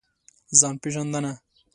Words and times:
ځان 0.59 0.75
پېژندنه. 0.81 1.31